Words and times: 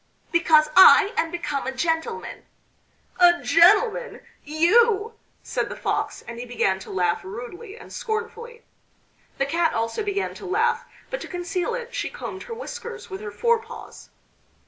"Because 0.31 0.67
I 0.75 1.13
am 1.15 1.29
become 1.29 1.67
a 1.67 1.71
gentleman." 1.71 2.47
"A 3.19 3.39
gentleman 3.43 4.23
you!" 4.43 5.13
said 5.43 5.69
the 5.69 5.75
Fox, 5.75 6.23
and 6.23 6.39
he 6.39 6.45
began 6.47 6.79
to 6.79 6.89
laugh 6.89 7.23
rudely 7.23 7.77
and 7.77 7.93
scornfully. 7.93 8.63
The 9.37 9.45
Cat 9.45 9.75
also 9.75 10.01
began 10.03 10.33
to 10.33 10.45
laugh, 10.47 10.85
but 11.11 11.21
to 11.21 11.27
conceal 11.27 11.75
it 11.75 11.93
she 11.93 12.09
combed 12.09 12.41
her 12.49 12.53
whiskers 12.55 13.11
with 13.11 13.21
her 13.21 13.29
forepaws. 13.29 14.09